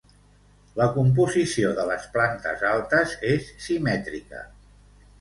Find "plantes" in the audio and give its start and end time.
2.17-2.65